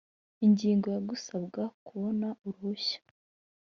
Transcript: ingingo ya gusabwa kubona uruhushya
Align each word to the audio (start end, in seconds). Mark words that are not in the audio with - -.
ingingo 0.45 0.87
ya 0.95 1.01
gusabwa 1.09 1.61
kubona 1.85 2.27
uruhushya 2.45 2.99